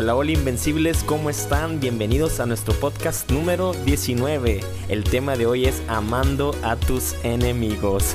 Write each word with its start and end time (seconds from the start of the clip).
Hola, 0.00 0.14
hola 0.14 0.30
invencibles, 0.30 1.02
¿cómo 1.02 1.28
están? 1.28 1.80
Bienvenidos 1.80 2.38
a 2.38 2.46
nuestro 2.46 2.72
podcast 2.72 3.28
número 3.32 3.72
19. 3.84 4.60
El 4.88 5.02
tema 5.02 5.34
de 5.34 5.46
hoy 5.46 5.64
es 5.64 5.82
amando 5.88 6.54
a 6.62 6.76
tus 6.76 7.16
enemigos. 7.24 8.14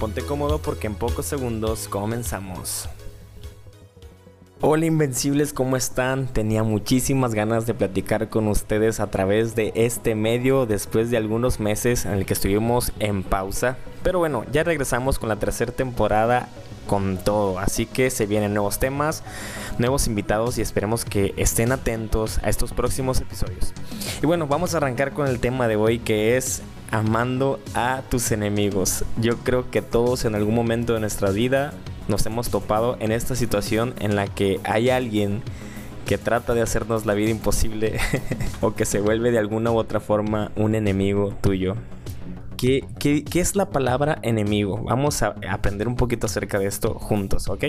Ponte 0.00 0.22
cómodo 0.22 0.58
porque 0.58 0.88
en 0.88 0.96
pocos 0.96 1.26
segundos 1.26 1.86
comenzamos. 1.86 2.88
Hola 4.60 4.86
invencibles, 4.86 5.52
¿cómo 5.52 5.76
están? 5.76 6.26
Tenía 6.26 6.64
muchísimas 6.64 7.32
ganas 7.32 7.64
de 7.64 7.74
platicar 7.74 8.28
con 8.28 8.48
ustedes 8.48 8.98
a 8.98 9.08
través 9.08 9.54
de 9.54 9.70
este 9.76 10.16
medio 10.16 10.66
después 10.66 11.12
de 11.12 11.16
algunos 11.16 11.60
meses 11.60 12.06
en 12.06 12.14
el 12.14 12.26
que 12.26 12.34
estuvimos 12.34 12.90
en 12.98 13.22
pausa. 13.22 13.78
Pero 14.02 14.18
bueno, 14.18 14.44
ya 14.50 14.64
regresamos 14.64 15.20
con 15.20 15.28
la 15.28 15.36
tercera 15.36 15.70
temporada 15.70 16.48
con 16.90 17.18
todo, 17.18 17.60
así 17.60 17.86
que 17.86 18.10
se 18.10 18.26
vienen 18.26 18.52
nuevos 18.52 18.80
temas, 18.80 19.22
nuevos 19.78 20.08
invitados 20.08 20.58
y 20.58 20.60
esperemos 20.60 21.04
que 21.04 21.32
estén 21.36 21.70
atentos 21.70 22.40
a 22.42 22.48
estos 22.48 22.72
próximos 22.72 23.20
episodios. 23.20 23.72
Y 24.20 24.26
bueno, 24.26 24.48
vamos 24.48 24.74
a 24.74 24.78
arrancar 24.78 25.12
con 25.12 25.28
el 25.28 25.38
tema 25.38 25.68
de 25.68 25.76
hoy 25.76 26.00
que 26.00 26.36
es 26.36 26.62
amando 26.90 27.60
a 27.74 28.02
tus 28.10 28.32
enemigos. 28.32 29.04
Yo 29.18 29.36
creo 29.36 29.70
que 29.70 29.82
todos 29.82 30.24
en 30.24 30.34
algún 30.34 30.56
momento 30.56 30.94
de 30.94 30.98
nuestra 30.98 31.30
vida 31.30 31.74
nos 32.08 32.26
hemos 32.26 32.48
topado 32.48 32.96
en 32.98 33.12
esta 33.12 33.36
situación 33.36 33.94
en 34.00 34.16
la 34.16 34.26
que 34.26 34.58
hay 34.64 34.90
alguien 34.90 35.44
que 36.06 36.18
trata 36.18 36.54
de 36.54 36.62
hacernos 36.62 37.06
la 37.06 37.14
vida 37.14 37.30
imposible 37.30 38.00
o 38.60 38.74
que 38.74 38.84
se 38.84 38.98
vuelve 38.98 39.30
de 39.30 39.38
alguna 39.38 39.70
u 39.70 39.76
otra 39.76 40.00
forma 40.00 40.50
un 40.56 40.74
enemigo 40.74 41.32
tuyo. 41.40 41.76
¿Qué, 42.60 42.84
es 43.34 43.56
la 43.56 43.70
palabra 43.70 44.18
enemigo? 44.20 44.82
Vamos 44.84 45.22
a 45.22 45.34
aprender 45.48 45.88
un 45.88 45.96
poquito 45.96 46.26
acerca 46.26 46.58
de 46.58 46.66
esto 46.66 46.92
juntos, 46.92 47.48
¿ok? 47.48 47.64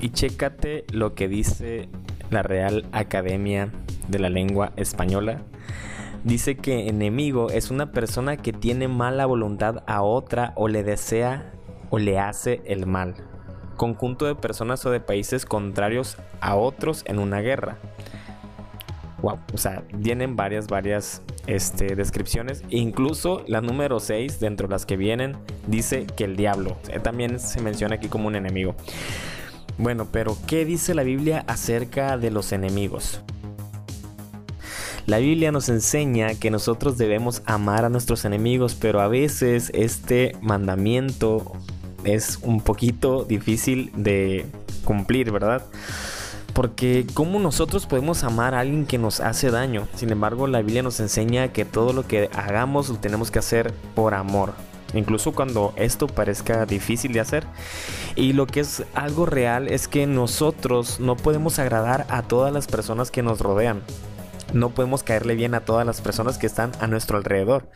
Y 0.00 0.08
chécate 0.08 0.84
lo 0.90 1.14
que 1.14 1.28
dice 1.28 1.88
la 2.30 2.42
Real 2.42 2.84
Academia 2.90 3.70
de 4.08 4.18
la 4.18 4.30
Lengua 4.30 4.72
Española. 4.74 5.42
Dice 6.24 6.56
que 6.56 6.88
enemigo 6.88 7.50
es 7.50 7.70
una 7.70 7.92
persona 7.92 8.36
que 8.36 8.52
tiene 8.52 8.88
mala 8.88 9.26
voluntad 9.26 9.84
a 9.86 10.02
otra 10.02 10.54
o 10.56 10.66
le 10.66 10.82
desea 10.82 11.52
o 11.90 12.00
le 12.00 12.18
hace 12.18 12.62
el 12.64 12.86
mal. 12.86 13.14
Conjunto 13.76 14.26
de 14.26 14.34
personas 14.34 14.84
o 14.86 14.90
de 14.90 14.98
países 14.98 15.46
contrarios 15.46 16.16
a 16.40 16.56
otros 16.56 17.04
en 17.06 17.20
una 17.20 17.38
guerra. 17.38 17.78
Wow, 19.22 19.38
o 19.54 19.56
sea, 19.56 19.84
vienen 19.92 20.34
varias, 20.34 20.66
varias 20.66 21.22
este, 21.46 21.96
descripciones. 21.96 22.62
Incluso 22.70 23.44
la 23.46 23.60
número 23.60 24.00
6, 24.00 24.40
dentro 24.40 24.68
de 24.68 24.72
las 24.72 24.86
que 24.86 24.96
vienen, 24.96 25.36
dice 25.66 26.06
que 26.06 26.24
el 26.24 26.36
diablo 26.36 26.76
también 27.02 27.38
se 27.38 27.60
menciona 27.60 27.96
aquí 27.96 28.08
como 28.08 28.28
un 28.28 28.36
enemigo. 28.36 28.74
Bueno, 29.78 30.08
pero 30.12 30.36
¿qué 30.46 30.64
dice 30.64 30.94
la 30.94 31.02
Biblia 31.02 31.44
acerca 31.46 32.18
de 32.18 32.30
los 32.30 32.52
enemigos? 32.52 33.20
La 35.06 35.18
Biblia 35.18 35.50
nos 35.50 35.68
enseña 35.68 36.34
que 36.34 36.50
nosotros 36.50 36.96
debemos 36.96 37.42
amar 37.46 37.84
a 37.84 37.88
nuestros 37.88 38.24
enemigos, 38.24 38.76
pero 38.76 39.00
a 39.00 39.08
veces 39.08 39.70
este 39.74 40.36
mandamiento 40.40 41.52
es 42.04 42.38
un 42.42 42.60
poquito 42.60 43.24
difícil 43.24 43.90
de 43.96 44.46
cumplir, 44.84 45.32
¿verdad? 45.32 45.64
Porque 46.52 47.06
¿cómo 47.14 47.38
nosotros 47.38 47.86
podemos 47.86 48.24
amar 48.24 48.54
a 48.54 48.60
alguien 48.60 48.86
que 48.86 48.98
nos 48.98 49.20
hace 49.20 49.50
daño? 49.50 49.88
Sin 49.94 50.10
embargo, 50.10 50.46
la 50.46 50.60
Biblia 50.60 50.82
nos 50.82 51.00
enseña 51.00 51.52
que 51.52 51.64
todo 51.64 51.92
lo 51.92 52.06
que 52.06 52.28
hagamos 52.34 52.88
lo 52.88 52.96
tenemos 52.96 53.30
que 53.30 53.38
hacer 53.38 53.72
por 53.94 54.14
amor. 54.14 54.52
Incluso 54.94 55.32
cuando 55.32 55.72
esto 55.76 56.06
parezca 56.06 56.66
difícil 56.66 57.12
de 57.12 57.20
hacer. 57.20 57.46
Y 58.14 58.34
lo 58.34 58.46
que 58.46 58.60
es 58.60 58.84
algo 58.94 59.24
real 59.24 59.68
es 59.68 59.88
que 59.88 60.06
nosotros 60.06 61.00
no 61.00 61.16
podemos 61.16 61.58
agradar 61.58 62.06
a 62.10 62.22
todas 62.22 62.52
las 62.52 62.66
personas 62.66 63.10
que 63.10 63.22
nos 63.22 63.40
rodean 63.40 63.82
no 64.52 64.70
podemos 64.70 65.02
caerle 65.02 65.34
bien 65.34 65.54
a 65.54 65.60
todas 65.60 65.86
las 65.86 66.00
personas 66.00 66.38
que 66.38 66.46
están 66.46 66.72
a 66.80 66.86
nuestro 66.86 67.16
alrededor. 67.16 67.68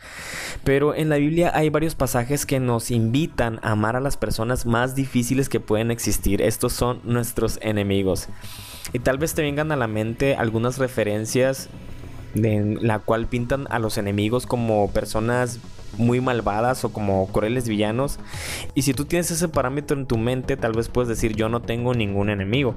Pero 0.63 0.95
en 0.95 1.09
la 1.09 1.17
Biblia 1.17 1.51
hay 1.53 1.69
varios 1.69 1.95
pasajes 1.95 2.45
que 2.45 2.59
nos 2.59 2.91
invitan 2.91 3.59
a 3.63 3.71
amar 3.71 3.95
a 3.95 3.99
las 4.01 4.17
personas 4.17 4.65
más 4.65 4.95
difíciles 4.95 5.49
que 5.49 5.59
pueden 5.59 5.91
existir. 5.91 6.41
Estos 6.41 6.73
son 6.73 7.01
nuestros 7.03 7.59
enemigos. 7.61 8.27
Y 8.93 8.99
tal 8.99 9.17
vez 9.17 9.33
te 9.33 9.41
vengan 9.41 9.71
a 9.71 9.75
la 9.75 9.87
mente 9.87 10.35
algunas 10.35 10.77
referencias 10.77 11.69
en 12.35 12.85
la 12.85 12.99
cual 12.99 13.27
pintan 13.27 13.67
a 13.69 13.79
los 13.79 13.97
enemigos 13.97 14.45
como 14.45 14.89
personas 14.91 15.59
muy 15.97 16.21
malvadas 16.21 16.83
o 16.85 16.89
como 16.89 17.27
crueles 17.27 17.67
villanos. 17.67 18.19
Y 18.75 18.83
si 18.83 18.93
tú 18.93 19.05
tienes 19.05 19.31
ese 19.31 19.47
parámetro 19.47 19.97
en 19.97 20.05
tu 20.05 20.17
mente, 20.17 20.57
tal 20.57 20.73
vez 20.73 20.89
puedes 20.89 21.09
decir 21.09 21.35
yo 21.35 21.49
no 21.49 21.61
tengo 21.61 21.93
ningún 21.93 22.29
enemigo. 22.29 22.75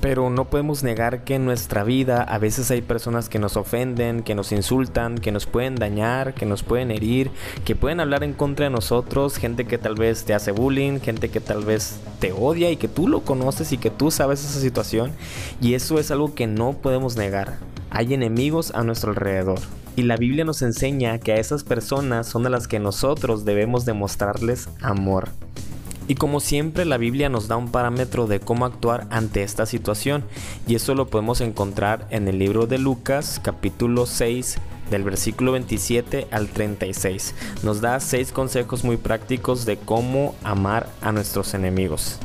Pero 0.00 0.30
no 0.30 0.48
podemos 0.48 0.82
negar 0.82 1.24
que 1.24 1.34
en 1.34 1.44
nuestra 1.44 1.84
vida 1.84 2.22
a 2.22 2.38
veces 2.38 2.70
hay 2.70 2.80
personas 2.80 3.28
que 3.28 3.38
nos 3.38 3.56
ofenden, 3.58 4.22
que 4.22 4.34
nos 4.34 4.50
insultan, 4.50 5.18
que 5.18 5.30
nos 5.30 5.46
pueden 5.46 5.76
dañar, 5.76 6.32
que 6.32 6.46
nos 6.46 6.62
pueden 6.62 6.90
herir, 6.90 7.30
que 7.64 7.76
pueden 7.76 8.00
hablar 8.00 8.24
en 8.24 8.32
contra 8.32 8.64
de 8.64 8.70
nosotros, 8.70 9.36
gente 9.36 9.66
que 9.66 9.76
tal 9.76 9.96
vez 9.96 10.24
te 10.24 10.32
hace 10.32 10.52
bullying, 10.52 11.00
gente 11.00 11.28
que 11.28 11.40
tal 11.40 11.64
vez 11.64 12.00
te 12.18 12.32
odia 12.32 12.70
y 12.70 12.76
que 12.76 12.88
tú 12.88 13.08
lo 13.08 13.20
conoces 13.20 13.72
y 13.72 13.78
que 13.78 13.90
tú 13.90 14.10
sabes 14.10 14.44
esa 14.44 14.60
situación. 14.60 15.12
Y 15.60 15.74
eso 15.74 15.98
es 15.98 16.10
algo 16.10 16.34
que 16.34 16.46
no 16.46 16.72
podemos 16.72 17.16
negar. 17.16 17.58
Hay 17.90 18.14
enemigos 18.14 18.72
a 18.74 18.84
nuestro 18.84 19.10
alrededor. 19.10 19.58
Y 19.96 20.02
la 20.02 20.16
Biblia 20.16 20.44
nos 20.44 20.62
enseña 20.62 21.18
que 21.18 21.32
a 21.32 21.36
esas 21.36 21.64
personas 21.64 22.26
son 22.26 22.46
a 22.46 22.48
las 22.48 22.68
que 22.68 22.78
nosotros 22.78 23.44
debemos 23.44 23.84
demostrarles 23.84 24.68
amor. 24.80 25.28
Y 26.10 26.16
como 26.16 26.40
siempre 26.40 26.86
la 26.86 26.96
Biblia 26.96 27.28
nos 27.28 27.46
da 27.46 27.56
un 27.56 27.70
parámetro 27.70 28.26
de 28.26 28.40
cómo 28.40 28.66
actuar 28.66 29.06
ante 29.10 29.44
esta 29.44 29.64
situación 29.64 30.24
y 30.66 30.74
eso 30.74 30.96
lo 30.96 31.06
podemos 31.06 31.40
encontrar 31.40 32.08
en 32.10 32.26
el 32.26 32.40
libro 32.40 32.66
de 32.66 32.78
Lucas 32.78 33.40
capítulo 33.40 34.06
6 34.06 34.58
del 34.90 35.04
versículo 35.04 35.52
27 35.52 36.26
al 36.32 36.48
36. 36.48 37.36
Nos 37.62 37.80
da 37.80 38.00
seis 38.00 38.32
consejos 38.32 38.82
muy 38.82 38.96
prácticos 38.96 39.66
de 39.66 39.76
cómo 39.76 40.34
amar 40.42 40.88
a 41.00 41.12
nuestros 41.12 41.54
enemigos. 41.54 42.18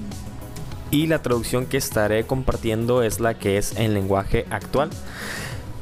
Y 0.90 1.06
la 1.06 1.22
traducción 1.22 1.68
que 1.68 1.78
estaré 1.78 2.25
compartiendo 2.25 3.03
es 3.03 3.19
la 3.19 3.35
que 3.35 3.59
es 3.59 3.75
en 3.78 3.94
lenguaje 3.94 4.47
actual. 4.50 4.90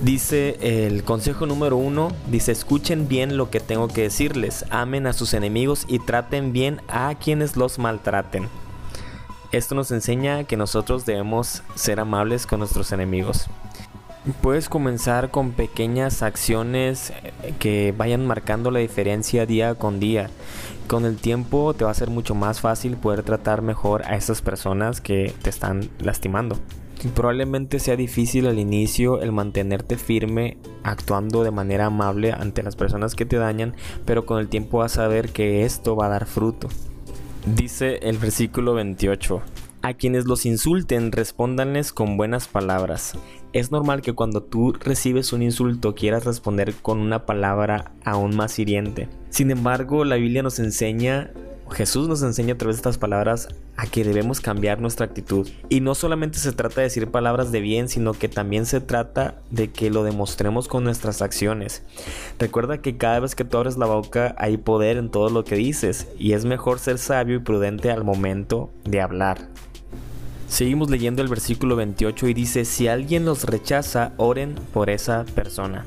Dice 0.01 0.85
el 0.85 1.03
consejo 1.03 1.45
número 1.45 1.77
uno, 1.77 2.09
dice 2.29 2.51
escuchen 2.51 3.07
bien 3.07 3.37
lo 3.37 3.49
que 3.49 3.59
tengo 3.59 3.87
que 3.87 4.01
decirles, 4.01 4.65
amen 4.69 5.07
a 5.07 5.13
sus 5.13 5.33
enemigos 5.33 5.85
y 5.87 5.99
traten 5.99 6.51
bien 6.51 6.81
a 6.89 7.15
quienes 7.15 7.55
los 7.55 7.79
maltraten. 7.79 8.49
Esto 9.53 9.75
nos 9.75 9.91
enseña 9.91 10.43
que 10.45 10.57
nosotros 10.57 11.05
debemos 11.05 11.61
ser 11.75 11.99
amables 11.99 12.47
con 12.47 12.59
nuestros 12.59 12.91
enemigos. 12.91 13.47
Puedes 14.41 14.67
comenzar 14.67 15.31
con 15.31 15.51
pequeñas 15.51 16.23
acciones 16.23 17.13
que 17.59 17.93
vayan 17.95 18.25
marcando 18.25 18.71
la 18.71 18.79
diferencia 18.79 19.45
día 19.45 19.75
con 19.75 19.99
día. 19.99 20.29
Con 20.87 21.05
el 21.05 21.17
tiempo 21.17 21.73
te 21.73 21.85
va 21.85 21.91
a 21.91 21.93
ser 21.93 22.09
mucho 22.09 22.33
más 22.33 22.61
fácil 22.61 22.97
poder 22.97 23.23
tratar 23.23 23.61
mejor 23.61 24.03
a 24.05 24.15
esas 24.15 24.41
personas 24.41 25.01
que 25.01 25.33
te 25.43 25.49
están 25.49 25.89
lastimando. 25.99 26.57
Probablemente 27.15 27.79
sea 27.79 27.95
difícil 27.95 28.47
al 28.47 28.59
inicio 28.59 29.21
el 29.21 29.31
mantenerte 29.31 29.97
firme 29.97 30.57
actuando 30.83 31.43
de 31.43 31.51
manera 31.51 31.87
amable 31.87 32.31
ante 32.31 32.63
las 32.63 32.75
personas 32.75 33.15
que 33.15 33.25
te 33.25 33.37
dañan, 33.37 33.75
pero 34.05 34.25
con 34.25 34.39
el 34.39 34.47
tiempo 34.47 34.79
vas 34.79 34.97
a 34.97 35.07
ver 35.07 35.29
que 35.29 35.65
esto 35.65 35.95
va 35.95 36.05
a 36.05 36.09
dar 36.09 36.25
fruto. 36.25 36.69
Dice 37.45 37.99
el 38.03 38.17
versículo 38.17 38.73
28. 38.73 39.41
A 39.81 39.95
quienes 39.95 40.25
los 40.25 40.45
insulten, 40.45 41.11
respóndanles 41.11 41.91
con 41.91 42.15
buenas 42.15 42.47
palabras. 42.47 43.17
Es 43.51 43.69
normal 43.69 44.01
que 44.01 44.13
cuando 44.13 44.41
tú 44.41 44.71
recibes 44.71 45.33
un 45.33 45.43
insulto 45.43 45.93
quieras 45.93 46.23
responder 46.23 46.73
con 46.73 46.99
una 46.99 47.25
palabra 47.25 47.91
aún 48.05 48.33
más 48.33 48.57
hiriente. 48.59 49.09
Sin 49.29 49.51
embargo, 49.51 50.05
la 50.05 50.15
Biblia 50.15 50.41
nos 50.41 50.59
enseña 50.59 51.31
Jesús 51.73 52.07
nos 52.07 52.21
enseña 52.21 52.53
a 52.53 52.57
través 52.57 52.77
de 52.77 52.81
estas 52.81 52.97
palabras 52.97 53.47
a 53.77 53.87
que 53.87 54.03
debemos 54.03 54.41
cambiar 54.41 54.79
nuestra 54.79 55.07
actitud. 55.07 55.49
Y 55.69 55.81
no 55.81 55.95
solamente 55.95 56.37
se 56.37 56.51
trata 56.51 56.81
de 56.81 56.83
decir 56.83 57.09
palabras 57.09 57.51
de 57.51 57.61
bien, 57.61 57.89
sino 57.89 58.13
que 58.13 58.29
también 58.29 58.67
se 58.67 58.79
trata 58.79 59.41
de 59.49 59.71
que 59.71 59.89
lo 59.89 60.03
demostremos 60.03 60.67
con 60.67 60.83
nuestras 60.83 61.21
acciones. 61.21 61.81
Recuerda 62.37 62.77
que 62.81 62.97
cada 62.97 63.19
vez 63.19 63.33
que 63.33 63.43
tú 63.43 63.57
abres 63.57 63.77
la 63.77 63.87
boca 63.87 64.35
hay 64.37 64.57
poder 64.57 64.97
en 64.97 65.09
todo 65.09 65.29
lo 65.29 65.43
que 65.43 65.55
dices 65.55 66.07
y 66.19 66.33
es 66.33 66.45
mejor 66.45 66.79
ser 66.79 66.99
sabio 66.99 67.37
y 67.37 67.39
prudente 67.39 67.89
al 67.89 68.03
momento 68.03 68.69
de 68.83 69.01
hablar. 69.01 69.49
Seguimos 70.47 70.91
leyendo 70.91 71.23
el 71.23 71.29
versículo 71.29 71.75
28 71.75 72.27
y 72.27 72.33
dice, 72.35 72.65
si 72.65 72.87
alguien 72.87 73.25
los 73.25 73.45
rechaza, 73.45 74.13
oren 74.17 74.53
por 74.71 74.91
esa 74.91 75.25
persona. 75.33 75.83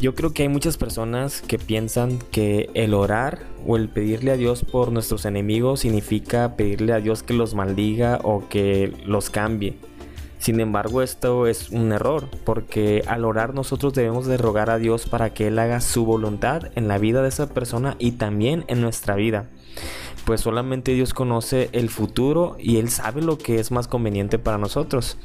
Yo 0.00 0.14
creo 0.14 0.32
que 0.32 0.44
hay 0.44 0.48
muchas 0.48 0.78
personas 0.78 1.42
que 1.42 1.58
piensan 1.58 2.18
que 2.30 2.70
el 2.72 2.94
orar 2.94 3.40
o 3.66 3.76
el 3.76 3.90
pedirle 3.90 4.30
a 4.30 4.38
Dios 4.38 4.64
por 4.64 4.92
nuestros 4.92 5.26
enemigos 5.26 5.80
significa 5.80 6.56
pedirle 6.56 6.94
a 6.94 7.00
Dios 7.00 7.22
que 7.22 7.34
los 7.34 7.54
maldiga 7.54 8.18
o 8.22 8.48
que 8.48 8.94
los 9.04 9.28
cambie. 9.28 9.76
Sin 10.38 10.58
embargo, 10.58 11.02
esto 11.02 11.46
es 11.46 11.68
un 11.68 11.92
error, 11.92 12.30
porque 12.44 13.04
al 13.06 13.26
orar 13.26 13.52
nosotros 13.52 13.92
debemos 13.92 14.24
de 14.24 14.38
rogar 14.38 14.70
a 14.70 14.78
Dios 14.78 15.06
para 15.06 15.34
que 15.34 15.48
Él 15.48 15.58
haga 15.58 15.82
su 15.82 16.06
voluntad 16.06 16.72
en 16.76 16.88
la 16.88 16.96
vida 16.96 17.20
de 17.20 17.28
esa 17.28 17.50
persona 17.50 17.96
y 17.98 18.12
también 18.12 18.64
en 18.68 18.80
nuestra 18.80 19.16
vida. 19.16 19.50
Pues 20.24 20.40
solamente 20.40 20.92
Dios 20.92 21.14
conoce 21.14 21.68
el 21.72 21.88
futuro 21.88 22.56
y 22.58 22.76
Él 22.76 22.90
sabe 22.90 23.22
lo 23.22 23.38
que 23.38 23.58
es 23.58 23.70
más 23.70 23.88
conveniente 23.88 24.38
para 24.38 24.58
nosotros. 24.58 25.18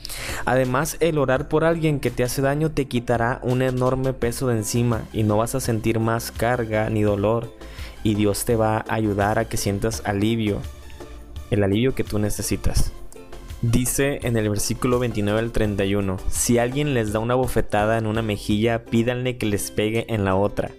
Además, 0.46 0.98
el 1.00 1.18
orar 1.18 1.48
por 1.48 1.64
alguien 1.64 2.00
que 2.00 2.12
te 2.12 2.24
hace 2.24 2.42
daño 2.42 2.72
te 2.72 2.86
quitará 2.86 3.40
un 3.44 3.62
enorme 3.62 4.14
peso 4.14 4.48
de 4.48 4.58
encima 4.58 5.04
y 5.14 5.24
no 5.24 5.38
vas 5.38 5.56
a 5.56 5.60
sentir 5.60 6.00
más 6.00 6.32
carga 6.32 6.90
ni 6.90 7.02
dolor 7.04 7.54
y 8.04 8.16
Dios 8.16 8.46
te 8.46 8.56
va 8.56 8.78
a 8.78 8.94
ayudar 8.94 9.40
a 9.40 9.46
que 9.46 9.58
sientas 9.58 10.04
alivio, 10.06 10.62
el 11.50 11.64
alivio 11.64 11.96
que 11.96 12.04
tú 12.04 12.20
necesitas. 12.20 12.92
Dice 13.62 14.20
en 14.22 14.38
el 14.38 14.48
versículo 14.48 15.00
29 15.00 15.40
al 15.40 15.52
31, 15.52 16.18
si 16.30 16.60
alguien 16.60 16.94
les 16.94 17.14
da 17.14 17.20
una 17.20 17.34
bofetada 17.34 17.98
en 17.98 18.06
una 18.06 18.22
mejilla, 18.22 18.86
pídanle 18.86 19.38
que 19.38 19.48
les 19.48 19.72
pegue 19.72 20.06
en 20.14 20.24
la 20.24 20.36
otra. 20.36 20.70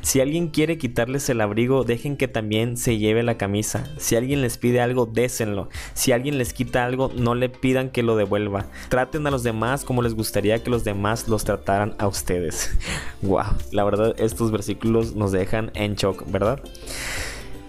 Si 0.00 0.20
alguien 0.20 0.48
quiere 0.48 0.78
quitarles 0.78 1.28
el 1.28 1.40
abrigo, 1.40 1.84
dejen 1.84 2.16
que 2.16 2.28
también 2.28 2.76
se 2.76 2.98
lleve 2.98 3.22
la 3.22 3.36
camisa. 3.36 3.90
Si 3.98 4.16
alguien 4.16 4.42
les 4.42 4.58
pide 4.58 4.80
algo, 4.80 5.06
désenlo. 5.06 5.68
Si 5.94 6.12
alguien 6.12 6.38
les 6.38 6.52
quita 6.52 6.84
algo, 6.84 7.10
no 7.14 7.34
le 7.34 7.48
pidan 7.48 7.90
que 7.90 8.02
lo 8.02 8.16
devuelva. 8.16 8.66
Traten 8.88 9.26
a 9.26 9.30
los 9.30 9.42
demás 9.42 9.84
como 9.84 10.02
les 10.02 10.14
gustaría 10.14 10.62
que 10.62 10.70
los 10.70 10.84
demás 10.84 11.28
los 11.28 11.44
trataran 11.44 11.94
a 11.98 12.06
ustedes. 12.06 12.76
wow, 13.22 13.44
la 13.70 13.84
verdad 13.84 14.14
estos 14.18 14.50
versículos 14.50 15.14
nos 15.14 15.32
dejan 15.32 15.70
en 15.74 15.94
shock, 15.94 16.24
¿verdad? 16.30 16.60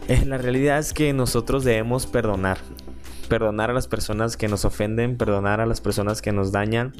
Eh, 0.07 0.25
la 0.25 0.37
realidad 0.37 0.79
es 0.79 0.93
que 0.93 1.13
nosotros 1.13 1.63
debemos 1.63 2.05
perdonar 2.05 2.57
perdonar 3.33 3.71
a 3.71 3.73
las 3.73 3.87
personas 3.87 4.37
que 4.37 4.47
nos 4.47 4.63
ofenden, 4.63 5.17
perdonar 5.17 5.59
a 5.59 5.65
las 5.65 5.81
personas 5.81 6.21
que 6.21 6.31
nos 6.31 6.51
dañan 6.51 6.93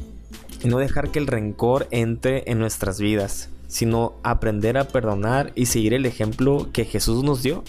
y 0.64 0.68
no 0.68 0.80
dejar 0.80 1.12
que 1.12 1.20
el 1.20 1.28
rencor 1.28 1.88
entre 1.92 2.44
en 2.48 2.60
nuestras 2.60 3.00
vidas, 3.00 3.50
sino 3.74 4.14
aprender 4.22 4.78
a 4.78 4.88
perdonar 4.88 5.52
y 5.56 5.66
seguir 5.66 5.96
el 5.96 6.06
ejemplo 6.06 6.68
que 6.72 6.86
Jesús 6.86 7.24
nos 7.24 7.42
dio. 7.42 7.64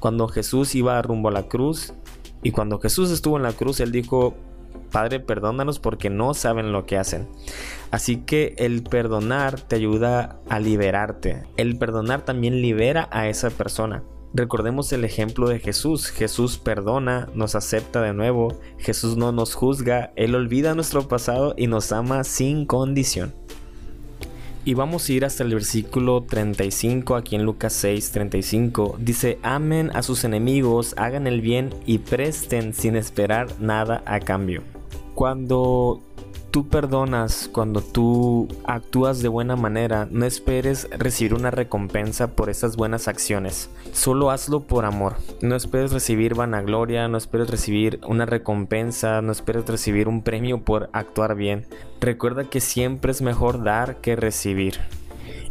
Cuando 0.00 0.26
Jesús 0.26 0.74
iba 0.74 1.00
rumbo 1.02 1.28
a 1.28 1.32
la 1.32 1.44
cruz 1.44 1.94
y 2.42 2.50
cuando 2.50 2.80
Jesús 2.80 3.12
estuvo 3.12 3.36
en 3.36 3.44
la 3.44 3.52
cruz, 3.52 3.78
él 3.78 3.92
dijo, 3.92 4.34
Padre, 4.90 5.20
perdónanos 5.20 5.78
porque 5.78 6.10
no 6.10 6.34
saben 6.34 6.72
lo 6.72 6.84
que 6.84 6.98
hacen. 6.98 7.28
Así 7.92 8.16
que 8.16 8.56
el 8.58 8.82
perdonar 8.82 9.60
te 9.60 9.76
ayuda 9.76 10.40
a 10.48 10.58
liberarte. 10.58 11.44
El 11.56 11.78
perdonar 11.78 12.24
también 12.24 12.60
libera 12.60 13.08
a 13.12 13.28
esa 13.28 13.50
persona. 13.50 14.02
Recordemos 14.34 14.92
el 14.92 15.04
ejemplo 15.04 15.48
de 15.48 15.60
Jesús. 15.60 16.08
Jesús 16.08 16.58
perdona, 16.58 17.28
nos 17.34 17.54
acepta 17.54 18.02
de 18.02 18.14
nuevo, 18.14 18.58
Jesús 18.78 19.16
no 19.16 19.30
nos 19.30 19.54
juzga, 19.54 20.12
Él 20.16 20.34
olvida 20.34 20.74
nuestro 20.74 21.06
pasado 21.06 21.54
y 21.56 21.68
nos 21.68 21.92
ama 21.92 22.24
sin 22.24 22.66
condición. 22.66 23.32
Y 24.66 24.74
vamos 24.74 25.08
a 25.08 25.12
ir 25.12 25.24
hasta 25.24 25.44
el 25.44 25.54
versículo 25.54 26.24
35 26.24 27.14
aquí 27.14 27.36
en 27.36 27.44
Lucas 27.44 27.72
6, 27.74 28.10
35. 28.10 28.96
Dice, 28.98 29.38
amen 29.44 29.92
a 29.94 30.02
sus 30.02 30.24
enemigos, 30.24 30.92
hagan 30.98 31.28
el 31.28 31.40
bien 31.40 31.72
y 31.86 31.98
presten 31.98 32.74
sin 32.74 32.96
esperar 32.96 33.46
nada 33.60 34.02
a 34.06 34.18
cambio. 34.18 34.64
Cuando 35.14 36.02
tú 36.56 36.66
perdonas, 36.68 37.50
cuando 37.52 37.82
tú 37.82 38.48
actúas 38.64 39.20
de 39.20 39.28
buena 39.28 39.56
manera, 39.56 40.08
no 40.10 40.24
esperes 40.24 40.88
recibir 40.90 41.34
una 41.34 41.50
recompensa 41.50 42.28
por 42.28 42.48
esas 42.48 42.76
buenas 42.76 43.08
acciones. 43.08 43.68
Solo 43.92 44.30
hazlo 44.30 44.62
por 44.62 44.86
amor. 44.86 45.16
No 45.42 45.54
esperes 45.54 45.92
recibir 45.92 46.34
vanagloria, 46.34 47.08
no 47.08 47.18
esperes 47.18 47.50
recibir 47.50 48.00
una 48.08 48.24
recompensa, 48.24 49.20
no 49.20 49.32
esperes 49.32 49.66
recibir 49.66 50.08
un 50.08 50.22
premio 50.22 50.64
por 50.64 50.88
actuar 50.94 51.34
bien. 51.34 51.66
Recuerda 52.00 52.48
que 52.48 52.62
siempre 52.62 53.12
es 53.12 53.20
mejor 53.20 53.62
dar 53.62 53.96
que 54.00 54.16
recibir. 54.16 54.80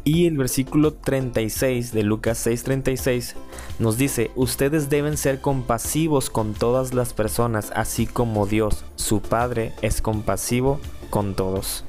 Y 0.07 0.28
el 0.28 0.38
versículo 0.38 0.94
36 0.94 1.92
de 1.92 2.04
Lucas 2.04 2.38
6:36 2.46 3.36
nos 3.80 3.98
dice, 3.98 4.30
ustedes 4.36 4.88
deben 4.88 5.18
ser 5.18 5.42
compasivos 5.42 6.30
con 6.30 6.54
todas 6.54 6.94
las 6.94 7.13
personas, 7.13 7.72
así 7.75 8.06
como 8.06 8.46
Dios, 8.46 8.86
su 8.96 9.19
Padre, 9.19 9.74
es 9.81 10.04
compasivo 10.04 10.80
con 11.10 11.36
todos. 11.36 11.84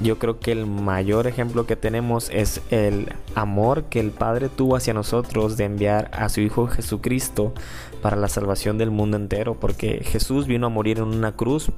Yo 0.00 0.18
creo 0.20 0.38
que 0.38 0.52
el 0.52 0.66
mayor 0.66 1.26
ejemplo 1.26 1.66
que 1.66 1.74
tenemos 1.74 2.30
es 2.30 2.60
el 2.70 3.12
amor 3.34 3.84
que 3.84 3.98
el 3.98 4.12
Padre 4.12 4.48
tuvo 4.48 4.76
hacia 4.76 4.94
nosotros 4.94 5.56
de 5.56 5.64
enviar 5.64 6.08
a 6.12 6.28
su 6.28 6.40
Hijo 6.40 6.68
Jesucristo 6.68 7.52
para 8.00 8.16
la 8.16 8.28
salvación 8.28 8.78
del 8.78 8.92
mundo 8.92 9.16
entero, 9.16 9.54
porque 9.58 10.02
Jesús 10.04 10.46
vino 10.46 10.66
a 10.66 10.70
morir 10.70 10.98
en 10.98 11.04
una 11.04 11.32
cruz 11.32 11.72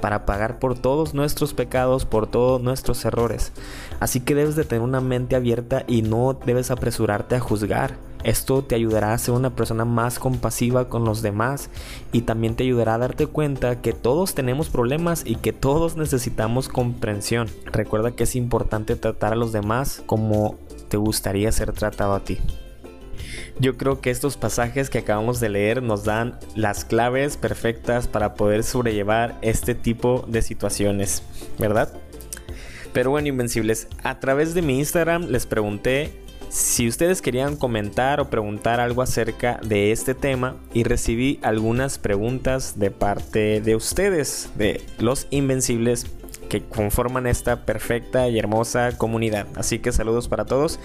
para 0.00 0.24
pagar 0.24 0.58
por 0.58 0.78
todos 0.78 1.12
nuestros 1.12 1.52
pecados, 1.52 2.06
por 2.06 2.26
todos 2.26 2.62
nuestros 2.62 3.04
errores. 3.04 3.52
Así 4.00 4.20
que 4.20 4.34
debes 4.34 4.56
de 4.56 4.64
tener 4.64 4.82
una 4.82 5.02
mente 5.02 5.36
abierta 5.36 5.84
y 5.86 6.00
no 6.00 6.32
debes 6.46 6.70
apresurarte 6.70 7.34
a 7.34 7.40
juzgar. 7.40 7.96
Esto 8.26 8.64
te 8.64 8.74
ayudará 8.74 9.14
a 9.14 9.18
ser 9.18 9.34
una 9.34 9.54
persona 9.54 9.84
más 9.84 10.18
compasiva 10.18 10.88
con 10.88 11.04
los 11.04 11.22
demás 11.22 11.70
y 12.10 12.22
también 12.22 12.56
te 12.56 12.64
ayudará 12.64 12.96
a 12.96 12.98
darte 12.98 13.28
cuenta 13.28 13.80
que 13.80 13.92
todos 13.92 14.34
tenemos 14.34 14.68
problemas 14.68 15.22
y 15.24 15.36
que 15.36 15.52
todos 15.52 15.96
necesitamos 15.96 16.68
comprensión. 16.68 17.46
Recuerda 17.66 18.10
que 18.10 18.24
es 18.24 18.34
importante 18.34 18.96
tratar 18.96 19.34
a 19.34 19.36
los 19.36 19.52
demás 19.52 20.02
como 20.06 20.58
te 20.88 20.96
gustaría 20.96 21.52
ser 21.52 21.72
tratado 21.72 22.14
a 22.14 22.24
ti. 22.24 22.38
Yo 23.60 23.76
creo 23.76 24.00
que 24.00 24.10
estos 24.10 24.36
pasajes 24.36 24.90
que 24.90 24.98
acabamos 24.98 25.38
de 25.38 25.48
leer 25.48 25.80
nos 25.80 26.02
dan 26.02 26.36
las 26.56 26.84
claves 26.84 27.36
perfectas 27.36 28.08
para 28.08 28.34
poder 28.34 28.64
sobrellevar 28.64 29.38
este 29.40 29.76
tipo 29.76 30.24
de 30.26 30.42
situaciones, 30.42 31.22
¿verdad? 31.60 31.92
Pero 32.92 33.10
bueno, 33.10 33.28
Invencibles, 33.28 33.86
a 34.02 34.18
través 34.18 34.52
de 34.52 34.62
mi 34.62 34.80
Instagram 34.80 35.26
les 35.26 35.46
pregunté 35.46 36.25
si 36.48 36.88
ustedes 36.88 37.22
querían 37.22 37.56
comentar 37.56 38.20
o 38.20 38.30
preguntar 38.30 38.80
algo 38.80 39.02
acerca 39.02 39.60
de 39.62 39.92
este 39.92 40.14
tema 40.14 40.56
y 40.72 40.84
recibí 40.84 41.38
algunas 41.42 41.98
preguntas 41.98 42.78
de 42.78 42.90
parte 42.90 43.60
de 43.60 43.76
ustedes, 43.76 44.50
de 44.56 44.82
los 44.98 45.26
Invencibles 45.30 46.06
que 46.48 46.62
conforman 46.62 47.26
esta 47.26 47.64
perfecta 47.64 48.28
y 48.28 48.38
hermosa 48.38 48.96
comunidad. 48.96 49.46
Así 49.56 49.78
que 49.78 49.92
saludos 49.92 50.28
para 50.28 50.44
todos 50.44 50.78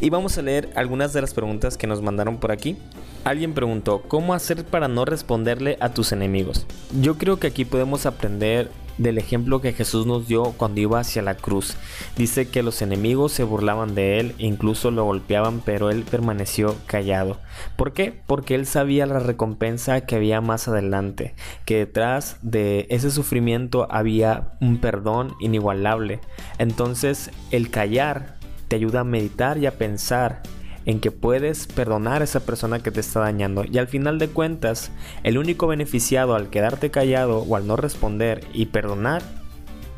y 0.00 0.10
vamos 0.10 0.36
a 0.38 0.42
leer 0.42 0.70
algunas 0.74 1.12
de 1.12 1.22
las 1.22 1.34
preguntas 1.34 1.76
que 1.76 1.86
nos 1.86 2.02
mandaron 2.02 2.38
por 2.38 2.52
aquí. 2.52 2.76
Alguien 3.24 3.54
preguntó, 3.54 4.02
¿cómo 4.02 4.34
hacer 4.34 4.64
para 4.64 4.88
no 4.88 5.04
responderle 5.04 5.78
a 5.80 5.88
tus 5.88 6.12
enemigos? 6.12 6.66
Yo 7.00 7.18
creo 7.18 7.38
que 7.38 7.48
aquí 7.48 7.64
podemos 7.64 8.06
aprender 8.06 8.70
del 8.98 9.18
ejemplo 9.18 9.60
que 9.60 9.72
Jesús 9.72 10.06
nos 10.06 10.26
dio 10.26 10.52
cuando 10.56 10.80
iba 10.80 11.00
hacia 11.00 11.22
la 11.22 11.36
cruz. 11.36 11.76
Dice 12.16 12.48
que 12.48 12.62
los 12.62 12.82
enemigos 12.82 13.32
se 13.32 13.44
burlaban 13.44 13.94
de 13.94 14.20
él, 14.20 14.34
incluso 14.38 14.90
lo 14.90 15.04
golpeaban, 15.04 15.60
pero 15.64 15.90
él 15.90 16.04
permaneció 16.08 16.76
callado. 16.86 17.38
¿Por 17.76 17.92
qué? 17.92 18.20
Porque 18.26 18.54
él 18.54 18.66
sabía 18.66 19.06
la 19.06 19.18
recompensa 19.18 20.00
que 20.02 20.16
había 20.16 20.40
más 20.40 20.68
adelante, 20.68 21.34
que 21.64 21.78
detrás 21.78 22.38
de 22.42 22.86
ese 22.90 23.10
sufrimiento 23.10 23.86
había 23.90 24.56
un 24.60 24.78
perdón 24.78 25.34
inigualable. 25.40 26.20
Entonces 26.58 27.30
el 27.50 27.70
callar 27.70 28.36
te 28.68 28.76
ayuda 28.76 29.00
a 29.00 29.04
meditar 29.04 29.58
y 29.58 29.66
a 29.66 29.78
pensar 29.78 30.42
en 30.86 31.00
que 31.00 31.10
puedes 31.10 31.66
perdonar 31.66 32.22
a 32.22 32.24
esa 32.24 32.40
persona 32.40 32.82
que 32.82 32.90
te 32.90 33.00
está 33.00 33.20
dañando. 33.20 33.64
Y 33.70 33.78
al 33.78 33.88
final 33.88 34.18
de 34.18 34.28
cuentas, 34.28 34.90
el 35.24 35.36
único 35.36 35.66
beneficiado 35.66 36.34
al 36.34 36.48
quedarte 36.48 36.90
callado 36.90 37.40
o 37.40 37.56
al 37.56 37.66
no 37.66 37.76
responder 37.76 38.46
y 38.54 38.66
perdonar, 38.66 39.22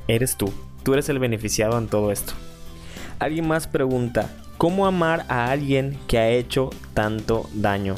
eres 0.08 0.36
tú. 0.36 0.52
Tú 0.82 0.94
eres 0.94 1.08
el 1.10 1.18
beneficiado 1.18 1.78
en 1.78 1.88
todo 1.88 2.10
esto. 2.10 2.32
Alguien 3.18 3.46
más 3.46 3.66
pregunta, 3.66 4.30
¿cómo 4.56 4.86
amar 4.86 5.26
a 5.28 5.50
alguien 5.50 5.98
que 6.08 6.18
ha 6.18 6.30
hecho 6.30 6.70
tanto 6.94 7.48
daño? 7.52 7.94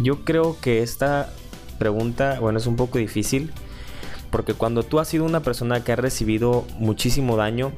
Yo 0.00 0.24
creo 0.24 0.56
que 0.60 0.82
esta 0.82 1.30
pregunta, 1.78 2.38
bueno, 2.40 2.58
es 2.58 2.66
un 2.66 2.76
poco 2.76 2.98
difícil. 2.98 3.52
Porque 4.30 4.54
cuando 4.54 4.82
tú 4.82 5.00
has 5.00 5.08
sido 5.08 5.24
una 5.24 5.40
persona 5.40 5.82
que 5.82 5.92
ha 5.92 5.96
recibido 5.96 6.64
muchísimo 6.78 7.36
daño, 7.36 7.72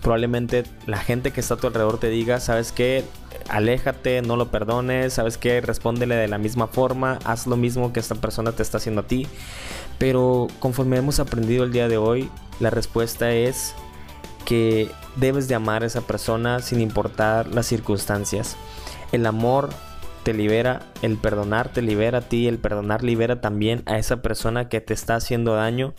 probablemente 0.00 0.64
la 0.86 0.98
gente 0.98 1.32
que 1.32 1.40
está 1.40 1.54
a 1.54 1.56
tu 1.58 1.66
alrededor 1.66 1.98
te 1.98 2.08
diga, 2.08 2.40
¿sabes 2.40 2.72
qué? 2.72 3.04
Aléjate, 3.48 4.22
no 4.22 4.36
lo 4.36 4.50
perdones, 4.50 5.14
sabes 5.14 5.38
qué, 5.38 5.60
respóndele 5.60 6.14
de 6.14 6.28
la 6.28 6.38
misma 6.38 6.66
forma, 6.66 7.18
haz 7.24 7.46
lo 7.46 7.56
mismo 7.56 7.92
que 7.92 8.00
esta 8.00 8.14
persona 8.14 8.52
te 8.52 8.62
está 8.62 8.78
haciendo 8.78 9.02
a 9.02 9.06
ti. 9.06 9.26
Pero 9.98 10.48
conforme 10.58 10.96
hemos 10.96 11.20
aprendido 11.20 11.64
el 11.64 11.72
día 11.72 11.88
de 11.88 11.96
hoy, 11.96 12.30
la 12.60 12.70
respuesta 12.70 13.32
es 13.32 13.74
que 14.44 14.90
debes 15.16 15.48
de 15.48 15.54
amar 15.54 15.82
a 15.82 15.86
esa 15.86 16.02
persona 16.02 16.60
sin 16.60 16.80
importar 16.80 17.48
las 17.48 17.66
circunstancias. 17.66 18.56
El 19.12 19.26
amor 19.26 19.70
te 20.22 20.34
libera, 20.34 20.82
el 21.02 21.16
perdonar 21.16 21.72
te 21.72 21.82
libera 21.82 22.18
a 22.18 22.22
ti, 22.22 22.48
el 22.48 22.58
perdonar 22.58 23.02
libera 23.04 23.40
también 23.40 23.82
a 23.86 23.98
esa 23.98 24.22
persona 24.22 24.68
que 24.68 24.80
te 24.80 24.94
está 24.94 25.16
haciendo 25.16 25.54
daño 25.54 25.94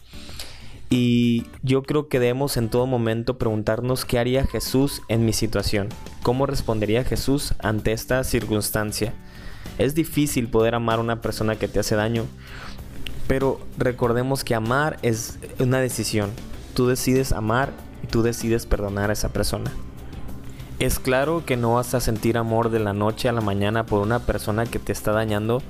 y 0.89 1.46
yo 1.63 1.84
creo 1.84 2.08
que 2.08 2.20
debemos 2.20 2.56
en 2.56 2.70
todo 2.70 2.86
momento 2.86 3.38
preguntarnos 3.38 4.06
qué 4.06 4.20
haría 4.20 4.46
Jesús 4.46 5.01
en 5.10 5.25
mi 5.25 5.34
situación, 5.34 5.89
cómo 6.24 6.46
respondería 6.46 7.03
Jesús 7.03 7.53
ante 7.60 7.91
esta 7.91 8.24
circunstancia. 8.24 9.13
Es 9.77 9.96
difícil 9.96 10.48
poder 10.48 10.75
amar 10.75 11.00
a 11.00 11.01
una 11.01 11.22
persona 11.22 11.58
que 11.58 11.67
te 11.67 11.79
hace 11.79 11.96
daño, 11.96 12.25
pero 13.27 13.60
recordemos 13.77 14.46
que 14.46 14.56
amar 14.56 14.98
es 15.01 15.39
una 15.60 15.79
decisión. 15.79 16.32
Tú 16.74 16.88
decides 16.88 17.34
amar 17.34 17.74
y 18.03 18.08
tú 18.08 18.22
decides 18.24 18.65
perdonar 18.65 19.10
a 19.10 19.13
esa 19.13 19.29
persona. 19.29 19.72
Es 20.79 21.00
claro 21.00 21.43
que 21.43 21.57
no 21.57 21.74
vas 21.74 21.96
a 21.96 22.00
sentir 22.00 22.38
amor 22.38 22.69
de 22.69 22.79
la 22.79 22.93
noche 22.93 23.27
a 23.27 23.31
la 23.31 23.41
mañana 23.41 23.88
por 23.88 24.00
una 24.00 24.19
persona 24.19 24.67
que 24.67 24.77
te 24.77 24.91
está 24.91 25.12
dañando, 25.12 25.63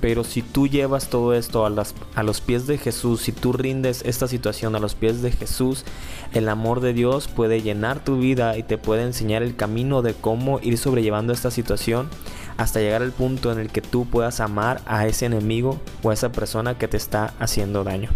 pero 0.00 0.24
si 0.24 0.40
tú 0.40 0.68
llevas 0.68 1.10
todo 1.10 1.34
esto 1.34 1.66
a, 1.66 1.84
a, 2.14 2.22
los 2.22 2.40
pies 2.40 2.66
de 2.66 2.78
Jesús, 2.78 3.20
si 3.20 3.32
tú 3.32 3.52
rindes 3.52 4.00
esta 4.06 4.26
situación 4.26 4.74
a 4.74 4.78
los 4.78 4.94
pies 4.94 5.20
de 5.20 5.32
Jesús, 5.32 5.84
el 6.32 6.48
amor 6.48 6.80
de 6.80 6.94
Dios 6.94 7.28
puede 7.28 7.60
llenar 7.60 8.02
tu 8.02 8.16
vida 8.16 8.56
y 8.56 8.62
te 8.62 8.78
puede 8.78 9.02
enseñar 9.02 9.42
el 9.42 9.54
camino 9.54 10.00
de 10.00 10.14
cómo 10.14 10.58
ir 10.60 10.78
sobrellevando 10.78 11.34
esta 11.34 11.50
situación 11.50 12.08
hasta 12.56 12.80
llegar 12.80 13.02
al 13.02 13.12
punto 13.12 13.52
en 13.52 13.58
el 13.58 13.70
que 13.70 13.82
tú 13.82 14.06
puedas 14.06 14.40
amar 14.40 14.80
a 14.86 15.06
ese 15.06 15.26
enemigo 15.26 15.78
o 16.02 16.08
a 16.08 16.14
esa 16.14 16.32
persona 16.32 16.78
que 16.78 16.88
te 16.88 16.96
está 16.96 17.34
haciendo 17.38 17.84
daño. 17.84 18.08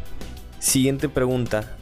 Siguiente 0.60 1.10
pregunta. 1.10 1.77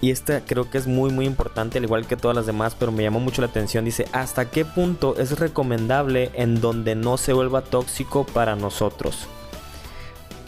Y 0.00 0.10
esta 0.10 0.40
creo 0.40 0.70
que 0.70 0.78
es 0.78 0.86
muy 0.86 1.10
muy 1.10 1.26
importante, 1.26 1.78
al 1.78 1.84
igual 1.84 2.06
que 2.06 2.16
todas 2.16 2.36
las 2.36 2.46
demás, 2.46 2.76
pero 2.78 2.92
me 2.92 3.02
llamó 3.02 3.20
mucho 3.20 3.42
la 3.42 3.48
atención. 3.48 3.84
Dice, 3.84 4.06
¿hasta 4.12 4.50
qué 4.50 4.64
punto 4.64 5.16
es 5.18 5.38
recomendable 5.38 6.30
en 6.34 6.60
donde 6.60 6.94
no 6.94 7.16
se 7.16 7.32
vuelva 7.32 7.62
tóxico 7.62 8.24
para 8.24 8.54
nosotros? 8.54 9.26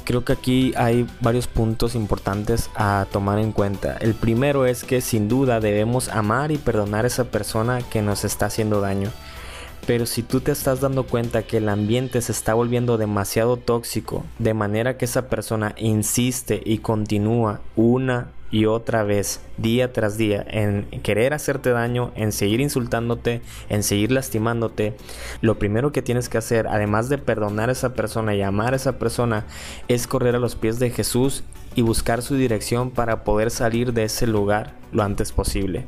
Creo 0.04 0.24
que 0.24 0.32
aquí 0.32 0.72
hay 0.76 1.06
varios 1.20 1.46
puntos 1.46 1.94
importantes 1.94 2.70
a 2.74 3.06
tomar 3.12 3.38
en 3.38 3.52
cuenta. 3.52 3.96
El 4.00 4.14
primero 4.14 4.66
es 4.66 4.82
que 4.82 5.00
sin 5.00 5.28
duda 5.28 5.60
debemos 5.60 6.08
amar 6.08 6.50
y 6.50 6.58
perdonar 6.58 7.04
a 7.04 7.08
esa 7.08 7.24
persona 7.24 7.80
que 7.82 8.02
nos 8.02 8.24
está 8.24 8.46
haciendo 8.46 8.80
daño. 8.80 9.10
Pero 9.86 10.06
si 10.06 10.22
tú 10.22 10.40
te 10.40 10.52
estás 10.52 10.80
dando 10.80 11.06
cuenta 11.06 11.42
que 11.42 11.58
el 11.58 11.68
ambiente 11.68 12.20
se 12.22 12.32
está 12.32 12.54
volviendo 12.54 12.98
demasiado 12.98 13.56
tóxico, 13.56 14.24
de 14.38 14.54
manera 14.54 14.96
que 14.96 15.04
esa 15.04 15.28
persona 15.28 15.74
insiste 15.76 16.60
y 16.64 16.78
continúa 16.78 17.60
una 17.76 18.28
y 18.50 18.66
otra 18.66 19.04
vez, 19.04 19.40
día 19.58 19.92
tras 19.92 20.16
día, 20.16 20.44
en 20.48 20.84
querer 21.02 21.34
hacerte 21.34 21.70
daño, 21.70 22.12
en 22.16 22.32
seguir 22.32 22.60
insultándote, 22.60 23.42
en 23.68 23.82
seguir 23.82 24.10
lastimándote, 24.10 24.94
lo 25.40 25.58
primero 25.58 25.92
que 25.92 26.02
tienes 26.02 26.28
que 26.28 26.38
hacer, 26.38 26.66
además 26.66 27.08
de 27.08 27.18
perdonar 27.18 27.68
a 27.68 27.72
esa 27.72 27.94
persona 27.94 28.34
y 28.34 28.42
amar 28.42 28.72
a 28.72 28.76
esa 28.76 28.98
persona, 28.98 29.44
es 29.88 30.06
correr 30.06 30.34
a 30.34 30.40
los 30.40 30.56
pies 30.56 30.78
de 30.78 30.90
Jesús 30.90 31.44
y 31.76 31.82
buscar 31.82 32.22
su 32.22 32.34
dirección 32.34 32.90
para 32.90 33.22
poder 33.22 33.50
salir 33.50 33.92
de 33.92 34.04
ese 34.04 34.26
lugar 34.26 34.74
lo 34.92 35.04
antes 35.04 35.30
posible. 35.30 35.86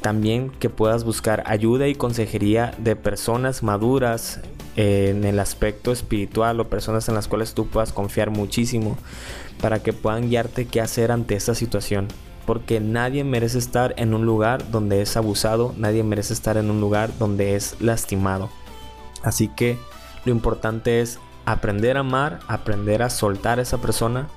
También 0.00 0.50
que 0.50 0.70
puedas 0.70 1.04
buscar 1.04 1.42
ayuda 1.46 1.88
y 1.88 1.94
consejería 1.94 2.74
de 2.78 2.96
personas 2.96 3.62
maduras 3.62 4.40
eh, 4.76 5.08
en 5.10 5.24
el 5.24 5.40
aspecto 5.40 5.90
espiritual 5.90 6.60
o 6.60 6.68
personas 6.68 7.08
en 7.08 7.14
las 7.14 7.28
cuales 7.28 7.54
tú 7.54 7.66
puedas 7.68 7.92
confiar 7.92 8.30
muchísimo 8.30 8.98
para 9.60 9.82
que 9.82 9.92
puedan 9.92 10.28
guiarte 10.28 10.66
qué 10.66 10.80
hacer 10.80 11.10
ante 11.12 11.34
esta 11.34 11.54
situación. 11.54 12.08
Porque 12.46 12.78
nadie 12.80 13.24
merece 13.24 13.58
estar 13.58 13.94
en 13.96 14.14
un 14.14 14.24
lugar 14.24 14.70
donde 14.70 15.02
es 15.02 15.16
abusado, 15.16 15.74
nadie 15.76 16.04
merece 16.04 16.32
estar 16.32 16.56
en 16.56 16.70
un 16.70 16.80
lugar 16.80 17.10
donde 17.18 17.56
es 17.56 17.76
lastimado. 17.80 18.50
Así 19.22 19.48
que 19.48 19.78
lo 20.24 20.32
importante 20.32 21.00
es 21.00 21.18
aprender 21.44 21.96
a 21.96 22.00
amar, 22.00 22.40
aprender 22.46 23.02
a 23.02 23.10
soltar 23.10 23.58
a 23.58 23.62
esa 23.62 23.78
persona 23.78 24.28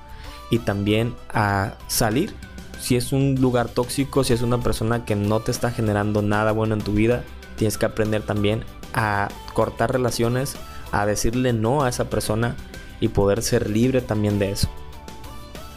y 0.50 0.58
también 0.58 1.14
a 1.28 1.74
salir. 1.86 2.34
Si 2.80 2.96
es 2.96 3.12
un 3.12 3.36
lugar 3.40 3.68
tóxico, 3.68 4.24
si 4.24 4.32
es 4.32 4.42
una 4.42 4.58
persona 4.58 5.04
que 5.04 5.14
no 5.14 5.40
te 5.40 5.50
está 5.50 5.70
generando 5.70 6.22
nada 6.22 6.52
bueno 6.52 6.74
en 6.74 6.80
tu 6.80 6.92
vida, 6.92 7.22
tienes 7.56 7.78
que 7.78 7.86
aprender 7.86 8.22
también 8.22 8.64
a 8.94 9.28
cortar 9.52 9.92
relaciones, 9.92 10.56
a 10.92 11.06
decirle 11.06 11.52
no 11.52 11.82
a 11.82 11.88
esa 11.88 12.08
persona 12.08 12.56
y 13.00 13.08
poder 13.08 13.42
ser 13.42 13.68
libre 13.68 14.00
también 14.00 14.38
de 14.38 14.52
eso. 14.52 14.68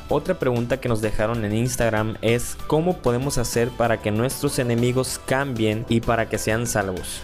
Otra 0.10 0.38
pregunta 0.38 0.82
que 0.82 0.90
nos 0.90 1.02
dejaron 1.02 1.46
en 1.46 1.56
Instagram 1.56 2.18
es 2.22 2.58
cómo 2.68 2.98
podemos 2.98 3.38
hacer 3.38 3.70
para 3.70 4.02
que 4.02 4.12
nuestros 4.12 4.60
enemigos 4.60 5.20
cambien 5.26 5.86
y 5.88 6.02
para 6.02 6.28
que 6.28 6.38
sean 6.38 6.68
salvos. 6.68 7.24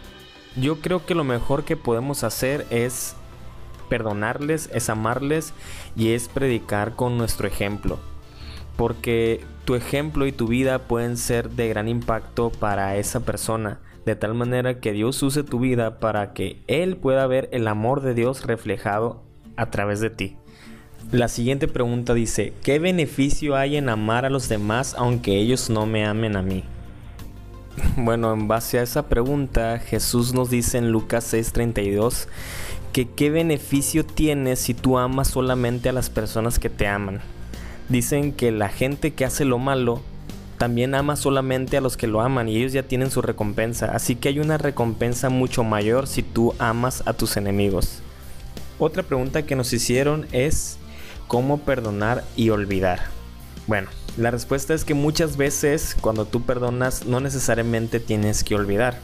Yo 0.55 0.79
creo 0.79 1.05
que 1.05 1.13
lo 1.13 1.24
mejor 1.24 1.65
que 1.65 1.75
podemos 1.75 2.24
hacer 2.24 2.65
es 2.69 3.15
perdonarles, 3.89 4.69
es 4.74 4.89
amarles 4.89 5.53
y 5.95 6.13
es 6.13 6.29
predicar 6.29 6.95
con 6.95 7.17
nuestro 7.17 7.48
ejemplo. 7.48 8.00
Porque 8.77 9.43
tu 9.65 9.75
ejemplo 9.75 10.25
y 10.25 10.31
tu 10.31 10.48
vida 10.48 10.79
pueden 10.79 11.17
ser 11.17 11.50
de 11.50 11.67
gran 11.67 11.89
impacto 11.89 12.50
para 12.50 12.95
esa 12.95 13.19
persona. 13.19 13.79
De 14.05 14.15
tal 14.15 14.33
manera 14.33 14.79
que 14.79 14.93
Dios 14.93 15.21
use 15.21 15.43
tu 15.43 15.59
vida 15.59 16.00
para 16.00 16.33
que 16.33 16.62
Él 16.67 16.95
pueda 16.95 17.27
ver 17.27 17.50
el 17.51 17.67
amor 17.67 18.01
de 18.01 18.13
Dios 18.13 18.45
reflejado 18.45 19.21
a 19.57 19.69
través 19.69 20.00
de 20.00 20.09
ti. 20.09 20.38
La 21.12 21.28
siguiente 21.28 21.68
pregunta 21.68 22.13
dice, 22.13 22.54
¿qué 22.62 22.78
beneficio 22.78 23.56
hay 23.56 23.78
en 23.78 23.89
amar 23.89 24.25
a 24.25 24.30
los 24.30 24.48
demás 24.48 24.94
aunque 24.96 25.39
ellos 25.39 25.72
no 25.72 25.88
me 25.88 26.06
amen 26.06 26.36
a 26.36 26.44
mí? 26.44 26.63
Bueno, 27.98 28.32
en 28.32 28.48
base 28.48 28.78
a 28.78 28.84
esa 28.84 29.08
pregunta, 29.10 29.80
Jesús 29.80 30.36
nos 30.36 30.51
dice 30.51 30.78
en 30.78 30.92
Lucas 30.92 31.34
6:32 31.34 32.28
que 32.94 33.10
qué 33.10 33.32
beneficio 33.32 34.06
tienes 34.06 34.60
si 34.60 34.75
tú 34.75 35.00
amas 35.00 35.30
solamente 35.30 35.89
a 35.89 35.94
las 35.94 36.12
personas 36.12 36.60
que 36.60 36.70
te 36.70 36.86
aman. 36.86 37.22
Dicen 37.88 38.32
que 38.32 38.51
la 38.51 38.70
gente 38.70 39.16
que 39.16 39.25
hace 39.25 39.46
lo 39.46 39.58
malo 39.58 40.01
también 40.60 40.94
ama 40.94 41.16
solamente 41.16 41.78
a 41.78 41.82
los 41.82 41.98
que 41.98 42.06
lo 42.06 42.22
aman 42.22 42.50
y 42.50 42.58
ellos 42.58 42.74
ya 42.74 42.84
tienen 42.84 43.10
su 43.10 43.24
recompensa. 43.24 43.88
Así 43.96 44.16
que 44.16 44.30
hay 44.30 44.39
una 44.39 44.60
recompensa 44.60 45.30
mucho 45.30 45.63
mayor 45.63 46.06
si 46.06 46.22
tú 46.22 46.54
amas 46.60 47.01
a 47.08 47.13
tus 47.13 47.36
enemigos. 47.36 48.04
Otra 48.78 49.01
pregunta 49.01 49.42
que 49.42 49.56
nos 49.56 49.74
hicieron 49.74 50.28
es 50.32 50.78
¿Cómo 51.29 51.59
perdonar 51.59 52.24
y 52.36 52.50
olvidar? 52.50 53.01
Bueno, 53.67 53.88
la 54.17 54.31
respuesta 54.31 54.74
es 54.74 54.83
que 54.83 54.95
muchas 54.95 55.38
veces 55.38 55.95
cuando 56.01 56.25
tú 56.25 56.41
perdonas 56.41 57.05
no 57.05 57.19
necesariamente 57.19 58.00
tienes 58.00 58.43
que 58.43 58.55
olvidar. 58.55 58.98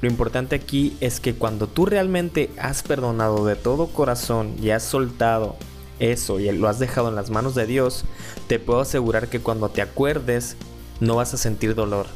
Lo 0.00 0.08
importante 0.08 0.56
aquí 0.56 0.96
es 1.00 1.20
que 1.20 1.34
cuando 1.34 1.68
tú 1.68 1.86
realmente 1.86 2.50
has 2.58 2.82
perdonado 2.82 3.46
de 3.46 3.54
todo 3.54 3.86
corazón 3.86 4.56
y 4.60 4.70
has 4.70 4.82
soltado 4.82 5.54
eso 6.00 6.40
y 6.40 6.50
lo 6.50 6.66
has 6.66 6.80
dejado 6.80 7.10
en 7.10 7.14
las 7.14 7.30
manos 7.30 7.54
de 7.54 7.66
Dios, 7.66 8.06
te 8.48 8.58
puedo 8.58 8.80
asegurar 8.80 9.28
que 9.28 9.38
cuando 9.38 9.68
te 9.68 9.80
acuerdes 9.80 10.56
no 10.98 11.14
vas 11.14 11.32
a 11.32 11.36
sentir 11.36 11.76
dolor. 11.76 12.06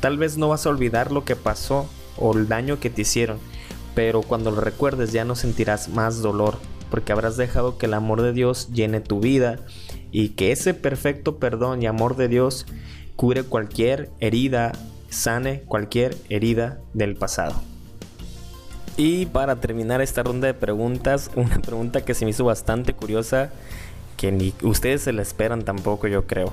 Tal 0.00 0.18
vez 0.18 0.36
no 0.36 0.50
vas 0.50 0.66
a 0.66 0.68
olvidar 0.68 1.10
lo 1.10 1.24
que 1.24 1.36
pasó 1.36 1.88
o 2.18 2.36
el 2.36 2.48
daño 2.48 2.80
que 2.80 2.90
te 2.90 3.00
hicieron, 3.00 3.38
pero 3.94 4.20
cuando 4.20 4.50
lo 4.50 4.60
recuerdes 4.60 5.10
ya 5.10 5.24
no 5.24 5.36
sentirás 5.36 5.88
más 5.88 6.20
dolor 6.20 6.58
porque 6.94 7.10
habrás 7.10 7.36
dejado 7.36 7.76
que 7.76 7.86
el 7.86 7.94
amor 7.94 8.22
de 8.22 8.32
Dios 8.32 8.68
llene 8.72 9.00
tu 9.00 9.18
vida 9.18 9.58
y 10.12 10.28
que 10.28 10.52
ese 10.52 10.74
perfecto 10.74 11.40
perdón 11.40 11.82
y 11.82 11.86
amor 11.86 12.14
de 12.14 12.28
Dios 12.28 12.66
cure 13.16 13.42
cualquier 13.42 14.10
herida, 14.20 14.70
sane 15.08 15.62
cualquier 15.62 16.16
herida 16.28 16.78
del 16.92 17.16
pasado. 17.16 17.60
Y 18.96 19.26
para 19.26 19.56
terminar 19.56 20.02
esta 20.02 20.22
ronda 20.22 20.46
de 20.46 20.54
preguntas, 20.54 21.32
una 21.34 21.58
pregunta 21.58 22.04
que 22.04 22.14
se 22.14 22.26
me 22.26 22.30
hizo 22.30 22.44
bastante 22.44 22.92
curiosa, 22.92 23.50
que 24.16 24.30
ni 24.30 24.54
ustedes 24.62 25.02
se 25.02 25.12
la 25.12 25.22
esperan 25.22 25.64
tampoco 25.64 26.06
yo 26.06 26.28
creo. 26.28 26.52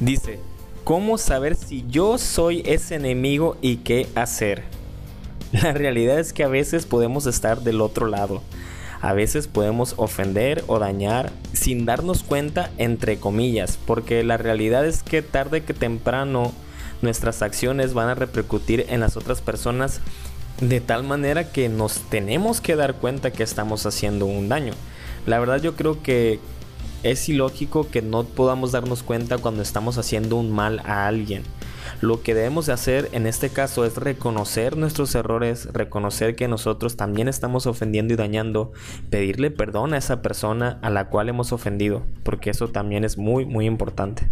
Dice, 0.00 0.38
¿cómo 0.82 1.18
saber 1.18 1.56
si 1.56 1.84
yo 1.88 2.16
soy 2.16 2.62
ese 2.64 2.94
enemigo 2.94 3.58
y 3.60 3.76
qué 3.76 4.06
hacer? 4.14 4.62
La 5.52 5.74
realidad 5.74 6.18
es 6.18 6.32
que 6.32 6.42
a 6.42 6.48
veces 6.48 6.86
podemos 6.86 7.26
estar 7.26 7.60
del 7.60 7.82
otro 7.82 8.06
lado 8.06 8.40
a 9.00 9.12
veces 9.12 9.46
podemos 9.46 9.94
ofender 9.96 10.64
o 10.66 10.78
dañar 10.78 11.30
sin 11.52 11.86
darnos 11.86 12.22
cuenta, 12.22 12.70
entre 12.78 13.18
comillas, 13.18 13.78
porque 13.86 14.24
la 14.24 14.36
realidad 14.36 14.86
es 14.86 15.02
que 15.02 15.22
tarde 15.22 15.62
que 15.62 15.74
temprano 15.74 16.52
nuestras 17.00 17.42
acciones 17.42 17.94
van 17.94 18.08
a 18.08 18.14
repercutir 18.14 18.86
en 18.88 19.00
las 19.00 19.16
otras 19.16 19.40
personas 19.40 20.00
de 20.60 20.80
tal 20.80 21.04
manera 21.04 21.52
que 21.52 21.68
nos 21.68 22.00
tenemos 22.10 22.60
que 22.60 22.74
dar 22.74 22.94
cuenta 22.94 23.30
que 23.30 23.44
estamos 23.44 23.86
haciendo 23.86 24.26
un 24.26 24.48
daño. 24.48 24.72
La 25.26 25.38
verdad 25.38 25.62
yo 25.62 25.76
creo 25.76 26.02
que 26.02 26.40
es 27.04 27.28
ilógico 27.28 27.88
que 27.88 28.02
no 28.02 28.24
podamos 28.24 28.72
darnos 28.72 29.04
cuenta 29.04 29.38
cuando 29.38 29.62
estamos 29.62 29.98
haciendo 29.98 30.36
un 30.36 30.50
mal 30.50 30.80
a 30.80 31.06
alguien. 31.06 31.44
Lo 32.00 32.22
que 32.22 32.34
debemos 32.34 32.66
de 32.66 32.72
hacer 32.72 33.08
en 33.12 33.26
este 33.26 33.50
caso 33.50 33.84
es 33.84 33.96
reconocer 33.96 34.76
nuestros 34.76 35.14
errores, 35.14 35.68
reconocer 35.72 36.36
que 36.36 36.48
nosotros 36.48 36.96
también 36.96 37.28
estamos 37.28 37.66
ofendiendo 37.66 38.14
y 38.14 38.16
dañando, 38.16 38.72
pedirle 39.10 39.50
perdón 39.50 39.94
a 39.94 39.98
esa 39.98 40.22
persona 40.22 40.78
a 40.82 40.90
la 40.90 41.08
cual 41.08 41.28
hemos 41.28 41.52
ofendido, 41.52 42.02
porque 42.22 42.50
eso 42.50 42.68
también 42.68 43.04
es 43.04 43.18
muy 43.18 43.44
muy 43.44 43.66
importante. 43.66 44.28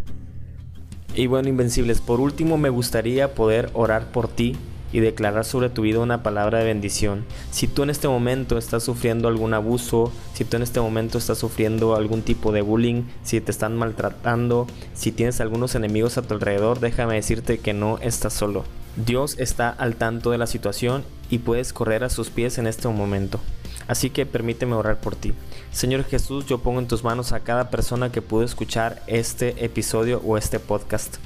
Y 1.14 1.28
bueno, 1.28 1.48
Invencibles, 1.48 2.00
por 2.00 2.20
último 2.20 2.58
me 2.58 2.68
gustaría 2.68 3.34
poder 3.34 3.70
orar 3.72 4.12
por 4.12 4.28
ti 4.28 4.56
y 4.92 5.00
declarar 5.00 5.44
sobre 5.44 5.70
tu 5.70 5.82
vida 5.82 6.00
una 6.00 6.22
palabra 6.22 6.58
de 6.58 6.64
bendición. 6.64 7.24
Si 7.50 7.66
tú 7.66 7.82
en 7.82 7.90
este 7.90 8.08
momento 8.08 8.58
estás 8.58 8.82
sufriendo 8.82 9.28
algún 9.28 9.54
abuso, 9.54 10.12
si 10.34 10.44
tú 10.44 10.56
en 10.56 10.62
este 10.62 10.80
momento 10.80 11.18
estás 11.18 11.38
sufriendo 11.38 11.96
algún 11.96 12.22
tipo 12.22 12.52
de 12.52 12.62
bullying, 12.62 13.04
si 13.22 13.40
te 13.40 13.50
están 13.50 13.76
maltratando, 13.76 14.66
si 14.94 15.12
tienes 15.12 15.40
algunos 15.40 15.74
enemigos 15.74 16.18
a 16.18 16.22
tu 16.22 16.34
alrededor, 16.34 16.80
déjame 16.80 17.14
decirte 17.14 17.58
que 17.58 17.72
no 17.72 17.98
estás 17.98 18.32
solo. 18.32 18.64
Dios 18.96 19.36
está 19.38 19.68
al 19.68 19.96
tanto 19.96 20.30
de 20.30 20.38
la 20.38 20.46
situación 20.46 21.04
y 21.28 21.38
puedes 21.38 21.72
correr 21.72 22.02
a 22.02 22.10
sus 22.10 22.30
pies 22.30 22.58
en 22.58 22.66
este 22.66 22.88
momento. 22.88 23.40
Así 23.88 24.10
que 24.10 24.26
permíteme 24.26 24.74
orar 24.74 25.00
por 25.00 25.14
ti. 25.14 25.32
Señor 25.70 26.04
Jesús, 26.04 26.46
yo 26.46 26.58
pongo 26.58 26.80
en 26.80 26.88
tus 26.88 27.04
manos 27.04 27.32
a 27.32 27.40
cada 27.40 27.70
persona 27.70 28.10
que 28.10 28.22
pudo 28.22 28.42
escuchar 28.42 29.02
este 29.06 29.64
episodio 29.64 30.22
o 30.24 30.38
este 30.38 30.58
podcast. 30.58 31.16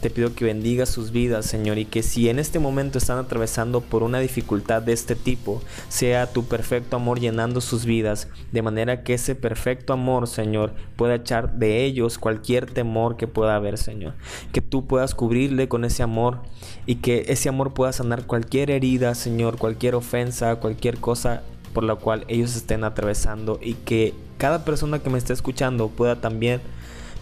Te 0.00 0.10
pido 0.10 0.34
que 0.34 0.44
bendiga 0.44 0.84
sus 0.84 1.12
vidas, 1.12 1.46
Señor, 1.46 1.78
y 1.78 1.84
que 1.84 2.02
si 2.02 2.28
en 2.28 2.38
este 2.38 2.58
momento 2.58 2.98
están 2.98 3.18
atravesando 3.18 3.80
por 3.80 4.02
una 4.02 4.18
dificultad 4.18 4.82
de 4.82 4.92
este 4.92 5.14
tipo, 5.14 5.62
sea 5.88 6.26
tu 6.26 6.44
perfecto 6.44 6.96
amor 6.96 7.20
llenando 7.20 7.60
sus 7.60 7.84
vidas, 7.84 8.28
de 8.52 8.62
manera 8.62 9.02
que 9.02 9.14
ese 9.14 9.34
perfecto 9.34 9.92
amor, 9.92 10.26
Señor, 10.26 10.74
pueda 10.96 11.14
echar 11.14 11.54
de 11.54 11.84
ellos 11.84 12.18
cualquier 12.18 12.66
temor 12.66 13.16
que 13.16 13.28
pueda 13.28 13.54
haber, 13.54 13.78
Señor. 13.78 14.14
Que 14.52 14.60
tú 14.60 14.86
puedas 14.86 15.14
cubrirle 15.14 15.68
con 15.68 15.84
ese 15.84 16.02
amor 16.02 16.42
y 16.84 16.96
que 16.96 17.26
ese 17.28 17.48
amor 17.48 17.74
pueda 17.74 17.92
sanar 17.92 18.26
cualquier 18.26 18.70
herida, 18.70 19.14
Señor, 19.14 19.56
cualquier 19.56 19.94
ofensa, 19.94 20.56
cualquier 20.56 20.98
cosa 20.98 21.42
por 21.72 21.84
la 21.84 21.94
cual 21.94 22.24
ellos 22.28 22.56
estén 22.56 22.84
atravesando 22.84 23.58
y 23.62 23.74
que 23.74 24.14
cada 24.38 24.64
persona 24.64 24.98
que 25.00 25.10
me 25.10 25.18
esté 25.18 25.32
escuchando 25.32 25.88
pueda 25.88 26.20
también 26.20 26.60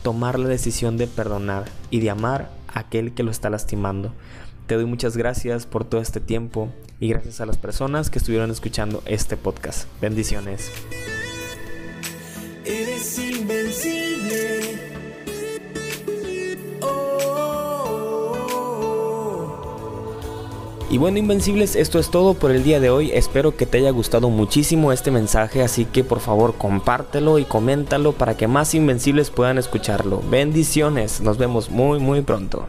tomar 0.02 0.38
la 0.38 0.48
decisión 0.48 0.96
de 0.96 1.06
perdonar 1.06 1.64
y 1.90 2.00
de 2.00 2.10
amar 2.10 2.50
a 2.68 2.80
aquel 2.80 3.12
que 3.12 3.22
lo 3.22 3.30
está 3.30 3.50
lastimando. 3.50 4.12
Te 4.66 4.74
doy 4.74 4.84
muchas 4.84 5.16
gracias 5.16 5.66
por 5.66 5.84
todo 5.84 6.00
este 6.00 6.20
tiempo 6.20 6.68
y 7.00 7.08
gracias 7.08 7.40
a 7.40 7.46
las 7.46 7.56
personas 7.56 8.10
que 8.10 8.18
estuvieron 8.18 8.50
escuchando 8.50 9.02
este 9.06 9.36
podcast. 9.36 9.88
Bendiciones. 10.00 10.70
Bueno, 20.98 21.18
Invencibles, 21.18 21.76
esto 21.76 22.00
es 22.00 22.10
todo 22.10 22.34
por 22.34 22.50
el 22.50 22.64
día 22.64 22.80
de 22.80 22.90
hoy. 22.90 23.12
Espero 23.12 23.56
que 23.56 23.66
te 23.66 23.78
haya 23.78 23.90
gustado 23.90 24.30
muchísimo 24.30 24.90
este 24.90 25.12
mensaje, 25.12 25.62
así 25.62 25.84
que 25.84 26.02
por 26.02 26.18
favor 26.18 26.56
compártelo 26.58 27.38
y 27.38 27.44
coméntalo 27.44 28.14
para 28.14 28.36
que 28.36 28.48
más 28.48 28.74
Invencibles 28.74 29.30
puedan 29.30 29.58
escucharlo. 29.58 30.20
Bendiciones, 30.28 31.20
nos 31.20 31.38
vemos 31.38 31.70
muy 31.70 32.00
muy 32.00 32.22
pronto. 32.22 32.66